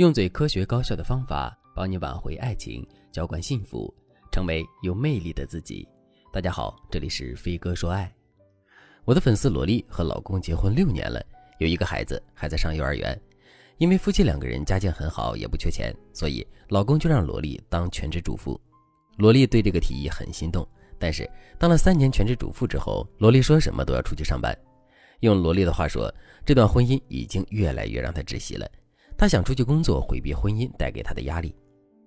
[0.00, 3.94] 用最科学高效的方法帮你挽回爱情，浇灌幸福，
[4.32, 5.86] 成为有魅力的自己。
[6.32, 8.10] 大家好，这里是飞哥说爱。
[9.04, 11.22] 我的粉丝萝莉和老公结婚六年了，
[11.58, 13.20] 有一个孩子还在上幼儿园。
[13.76, 18.58] 因为夫妻两个人家境很好，也不缺钱，所以老公就让萝莉当全职主妇。
[19.18, 20.66] 萝莉对这个提议很心动，
[20.98, 24.56] 但是当了三年全职主妇之后，萝莉说什么都要出去上班。
[25.20, 26.10] 用萝莉的话说，
[26.46, 28.66] 这段婚姻已经越来越让她窒息了。
[29.20, 31.54] 她想出去工作，回避婚姻带给她的压力。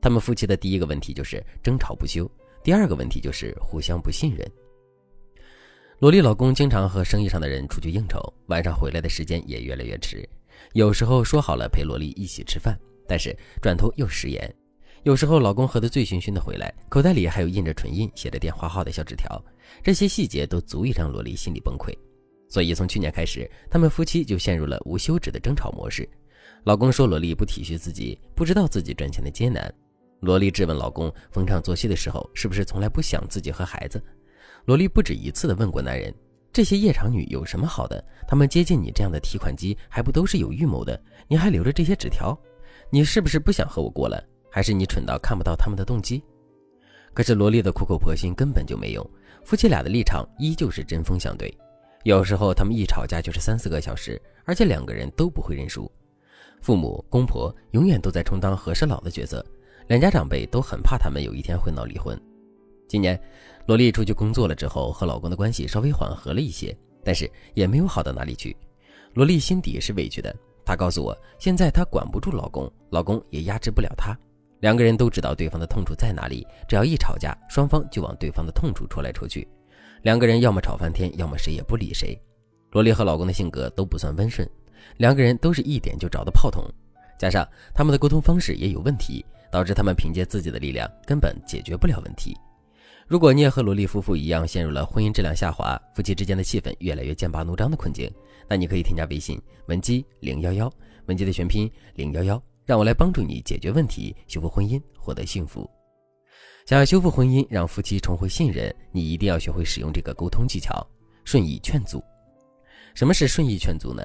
[0.00, 2.30] 他们夫妻的第一个问题就是争吵不休，
[2.62, 4.48] 第二个问题就是互相不信任。
[5.98, 10.24] 萝莉老公经常和生意上的人出去应酬，晚上回来的时间也越来越迟。
[10.72, 12.78] 有时候说好了陪萝莉一起吃饭，
[13.08, 14.54] 但是转头又食言。
[15.02, 19.44] 有时候老公喝得醉醺醺的回来，口袋里还有印着唇印、写着电话号的小纸条，
[19.82, 21.92] 这些细节都足以让萝莉心里崩溃。
[22.48, 26.08] 所以，从去年开始，他们夫妻就陷入了无休止的争吵模式。
[26.64, 29.72] 老公说：“萝莉不体恤自己，不知道自己赚钱的艰难。”
[30.20, 34.02] 萝莉质问老公：“逢场作戏的时候，是不是从来不想自己和孩子？”
[34.66, 36.14] 萝莉不止一次的问过男人
[36.52, 38.04] ：“这些夜场女有什么好的？
[38.28, 41.02] 他们接近你这样的提款机，还不都是有预谋的？
[41.26, 42.38] 你还留着这些纸条？
[42.90, 44.22] 你是不是不想和我过了？
[44.50, 46.22] 还是你蠢到看不到他们的动机？”
[47.14, 49.10] 可是萝莉的苦口婆心根本就没用，
[49.44, 51.52] 夫妻俩的立场依旧是针锋相对。
[52.04, 55.90] 有时候他们一吵架就是三四个小时，而且两个人都不会认输。
[56.60, 59.44] 父母、公婆永远都在充当和事佬的角色，
[59.88, 62.20] 两家长辈都很怕他们有一天会闹离婚。
[62.86, 63.18] 今年，
[63.66, 68.56] 萝莉出去工作了之后，和老公的关系稍微缓和了一些，但是也没有好到哪里去。
[69.14, 74.16] 萝莉心底是委屈的，她告诉我，现在她管不住老公，老公也压制不了她。
[74.60, 79.48] 两个人都知道对方的痛处在哪里，只要一吵架，双方就往对方的痛处戳来戳去。
[80.02, 82.20] 两个人要么吵翻天，要么谁也不理谁。
[82.72, 84.48] 萝莉和老公的性格都不算温顺，
[84.96, 86.64] 两个人都是一点就着的炮筒，
[87.18, 92.36] 加上他们的沟通方式也有问题，导致他们凭借自己的力量根本解决不了问题。
[93.06, 98.08] 如果你也和萝莉夫妇一样陷入了婚姻质量下滑、夫妻之间的气氛越来越剑拔弩张的困境，
[98.48, 100.72] 那你可以添加微信文姬零幺幺，
[101.06, 105.68] 文姬的全拼零幺幺，让我来帮助你解决问题，修复婚姻，获得幸福。
[106.66, 110.86] 想要修复婚姻，让夫妻重回信任，你一定要学会使用这个沟通技巧——
[111.24, 112.00] 顺意劝阻。
[112.94, 114.02] 什么是顺意劝阻呢？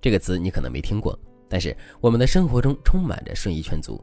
[0.00, 4.02] 这个词你可能没听过，但是我们的生活中充满着顺意劝阻。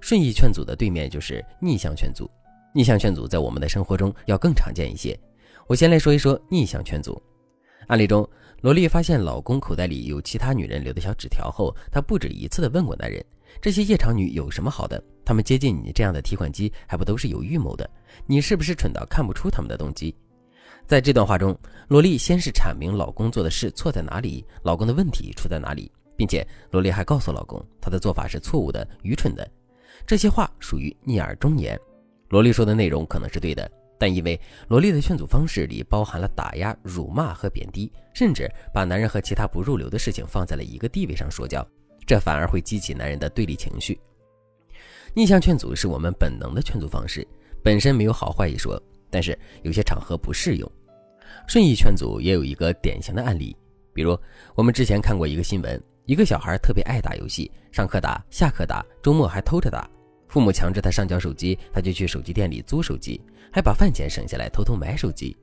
[0.00, 2.30] 顺意劝阻的对面就是逆向劝阻。
[2.74, 5.18] 逆向劝阻在我们的生活中要更常见一些。
[5.66, 7.20] 我先来说一说逆向劝阻。
[7.86, 8.28] 案例中，
[8.60, 13.24] 萝莉发现老公口袋里有其他女人留的小纸条后，她不止一次的问过男人。
[13.62, 15.02] 这些夜场女有什么好的？
[15.24, 17.88] 她们接近你这样的提款机，还不都是有预谋的？
[18.26, 20.14] 你是不是蠢到看不出他们的动机？
[20.86, 21.58] 在这段话中，
[21.88, 29.48] 萝莉先是阐明老公做的事错在哪里，老公的问题出在哪里，并且萝莉还告诉老公，她的做法是错误的、愚蠢的。
[30.06, 31.76] 这些话属于逆耳忠言。
[32.28, 41.66] 萝莉说的内容可能是对的，但因为萝莉的劝阻方式里包含了打压、辱骂和贬低，甚至把男人和其他不入流的事情放在了一个地位上说教。
[42.06, 43.98] 这反而会激起男人的对立情绪。
[45.14, 47.26] 逆向劝阻是我们本能的劝阻方式，
[47.60, 48.80] 本身没有好坏一说，
[49.10, 50.70] 但是有些场合不适用。
[51.48, 53.56] 顺意劝阻也有一个典型的案例，
[53.92, 54.18] 比如
[54.54, 59.88] 我们之前看过一个新闻，一个小孩特别爱打游戏，上课打，下课打，周末还偷着打。
[60.28, 63.20] 父母强制他上交手机，他就去手机店里租手机，
[63.52, 65.36] 还把饭钱省下来偷偷买手机。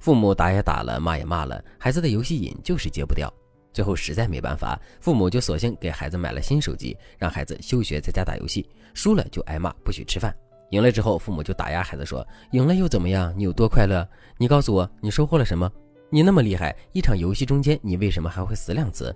[0.00, 3.32] 父母打也打了，骂也骂了，孩子的游戏瘾就是戒不掉。
[3.72, 10.32] 最后实在没办法，父母就索性给孩子买了新手机，让孩子休学在家打游戏，输了就挨骂，不许吃饭；
[10.74, 13.32] 赢了之后，父母就打压孩子说：“赢了又怎么样？
[13.36, 14.06] 你有多快乐？
[14.36, 15.70] 你告诉我，你收获了什么？
[16.10, 19.14] 你那么厉害，一场游戏中间你为什么还会死两次？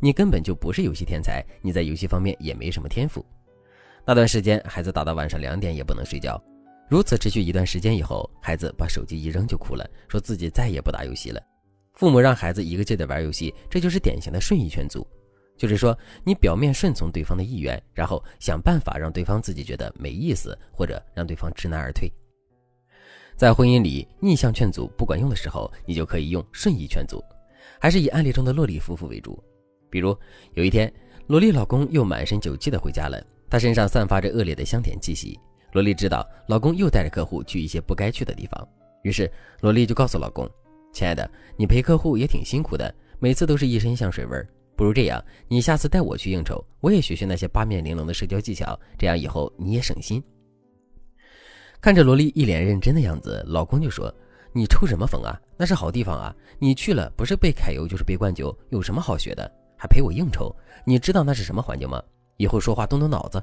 [0.00, 3.22] 你根本就不是游戏天才，你在游戏方面也没什么天赋。”
[4.06, 6.42] 那段时间，孩子打到晚上两点也不能睡觉，
[6.88, 11.38] 如此持续一段时间以后，孩子把手机一扔就哭了，说自己再也不打游戏了。
[11.92, 15.06] 父母让孩子一个劲的玩游戏，这就是典型的顺意劝阻，
[15.58, 22.10] 就是说你表面顺从对方的意愿，然后想办法让对方自己觉得没意思，或者让对方知难而退。
[23.36, 27.22] 在婚姻里，逆向劝阻不管用的时候，你就可以用顺意劝阻。
[27.80, 29.42] 还是以案例中的洛丽夫妇为主，
[29.90, 30.16] 比如
[30.54, 30.92] 有一天，
[31.26, 35.38] 萝莉老公又满身酒气的回家了，他身上散发着恶劣的香甜气息。
[35.72, 38.68] 萝莉知道老公又带着客户去一些不该去的地方，
[39.02, 39.30] 于是
[39.60, 40.48] 萝莉就告诉老公。
[40.92, 50.22] 亲爱的，你陪客户也挺辛苦的，每次都是一身香水味儿不如这样，你下次带我去应酬，我也学学那些八面玲珑的社交技巧，这样以后你也省心。
[51.80, 54.14] 看着萝莉一脸认真的样子，老公就说
[54.54, 55.36] ：“你抽什么风啊？
[55.56, 56.32] 那是好地方啊！
[56.60, 59.50] 你去了不是被揩油就是被灌酒，有什么好学的？
[59.76, 60.54] 还陪我应酬？
[60.84, 62.00] 你知道那是什么环境吗？
[62.36, 63.42] 以后说话动动脑子。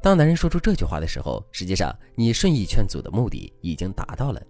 [0.00, 4.40] 当男人说出这句话的时候，实际上你顺意劝阻的目的已经达到了。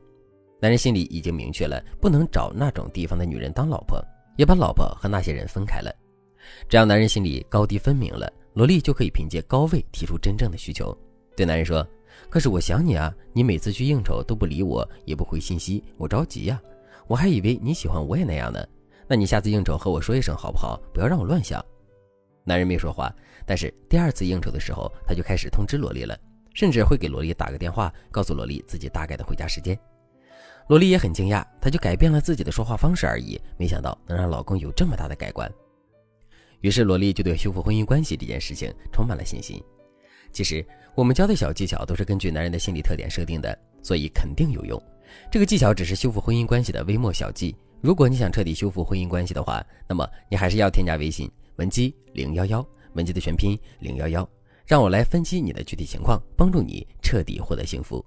[0.61, 4.01] 男人心里已经明确了，不能找那种地方的女人当老婆，
[4.41, 5.95] 也把老婆和那些人分开了。
[6.67, 10.97] 这样，男人心里高低分明了，萝莉就可以凭借高位提出真正的需求，
[11.37, 11.87] 对男人说
[12.31, 16.59] ：“可是我想你啊，你每次去应酬都不理我，也不回信息，我着急呀。
[17.07, 18.67] 我还以为你喜欢我也那样呢。
[19.07, 20.81] 那你下次应酬和我说一声好不好？
[20.95, 21.63] 不要让我乱想。”
[22.43, 23.15] 男人没说话，
[23.45, 26.19] 但是第二次应酬的时候，他就开始通知萝莉了，
[26.55, 29.79] 甚至会给萝莉打个电话，告诉萝莉自己大概的回家时间。
[30.71, 35.53] 萝莉也很惊讶，她就改变了自己的说话方式而已，没想到能让老公有这么大的改观。
[36.61, 39.61] 于是，萝莉就对修复婚姻关系这件事情充满了信心。
[40.31, 40.65] 其实，
[40.95, 44.81] 我们教的小技巧都是根据男人的心理特点设定的，所以肯定有用。
[45.29, 47.53] 这个技巧只是修复婚姻关系的微末小技。
[47.81, 51.29] 如果你想彻底修复婚姻关系的话，那么你还是要添加微信。
[51.57, 54.31] 文姬零幺幺，文姬的全拼零幺幺，
[54.65, 58.07] 让我来分析你的具体情况，帮助你彻底获得幸福。